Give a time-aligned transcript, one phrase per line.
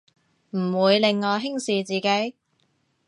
[0.49, 2.35] 唔會令我輕視自己